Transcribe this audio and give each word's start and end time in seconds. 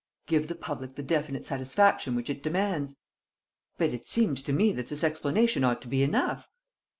"Give 0.25 0.47
the 0.47 0.55
public 0.55 0.95
the 0.95 1.03
definite 1.03 1.45
satisfaction 1.45 2.15
which 2.15 2.27
it 2.27 2.41
demands." 2.41 2.95
"But 3.77 3.93
it 3.93 4.07
seems 4.07 4.41
to 4.41 4.51
me 4.51 4.71
that 4.73 4.87
this 4.89 5.03
explanation 5.03 5.63
ought 5.63 5.79
to 5.83 5.87
be 5.87 6.01
enough. 6.01 6.49